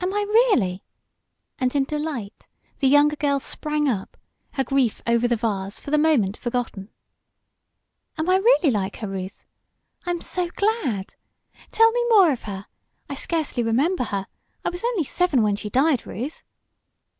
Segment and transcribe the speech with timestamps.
[0.00, 0.84] "Am I, really?"
[1.58, 2.46] and in delight
[2.78, 4.16] the younger girl sprang up,
[4.52, 6.88] her grief over the vase for the moment forgotten.
[8.16, 9.44] "Am I really like her, Ruth?
[10.06, 11.16] I'm so glad!
[11.72, 12.66] Tell me more of her.
[13.08, 14.28] I scarcely remember her.
[14.64, 16.44] I was only seven when she died, Ruth."